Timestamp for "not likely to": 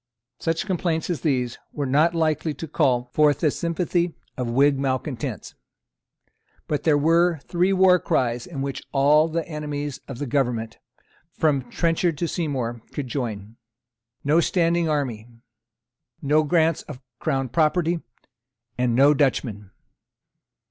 1.85-2.67